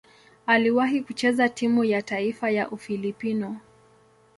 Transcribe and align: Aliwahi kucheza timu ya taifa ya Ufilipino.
Aliwahi 0.45 1.01
kucheza 1.01 1.49
timu 1.49 1.83
ya 1.83 2.01
taifa 2.01 2.51
ya 2.51 2.69
Ufilipino. 2.71 3.57